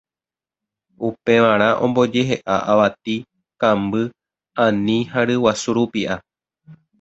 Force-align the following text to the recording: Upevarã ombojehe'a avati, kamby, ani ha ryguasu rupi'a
Upevarã 1.07 1.67
ombojehe'a 1.87 2.55
avati, 2.75 3.15
kamby, 3.65 4.01
ani 4.65 4.97
ha 5.13 5.19
ryguasu 5.33 5.69
rupi'a 5.81 6.15